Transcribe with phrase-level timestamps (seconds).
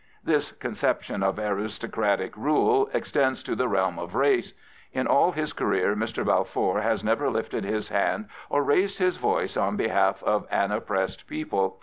[0.23, 4.55] This conception of aristocratic rule extends to the realm of race.
[4.91, 6.25] In all his career Mr.
[6.25, 11.27] Balfour has never lifted his hand or raised his voice on behalf of an oppressed
[11.27, 11.77] people.